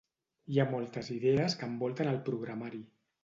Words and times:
Hi 0.53 0.55
ha 0.61 0.63
moltes 0.71 1.11
idees 1.17 1.57
que 1.59 1.69
envolten 1.73 2.11
al 2.13 2.19
programari. 2.31 2.81